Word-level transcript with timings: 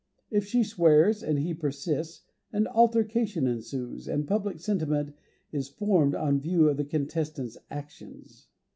If 0.31 0.47
she 0.47 0.63
swears, 0.63 1.21
and 1.21 1.37
he 1.37 1.53
persists, 1.53 2.23
an 2.51 2.65
altercation 2.65 3.45
ensues, 3.45 4.07
and 4.07 4.27
public 4.27 4.59
sentiment 4.59 5.13
is 5.51 5.69
formed 5.69 6.15
on 6.15 6.41
view 6.41 6.69
of 6.69 6.77
the 6.77 6.85
contestants' 6.85 7.59
actions. 7.69 8.47